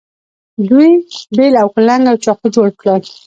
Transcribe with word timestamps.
دوی 0.69 0.91
بیل 1.35 1.53
او 1.61 1.67
کلنګ 1.75 2.03
او 2.09 2.17
چاقو 2.23 2.47
جوړ 2.55 2.67
کړل. 2.79 3.01